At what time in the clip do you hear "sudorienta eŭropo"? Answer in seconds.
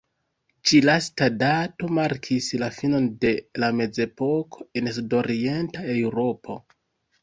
5.01-6.63